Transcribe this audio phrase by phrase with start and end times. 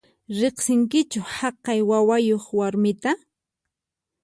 [0.39, 3.11] Riqsinkichu haqay wawayuq warmita?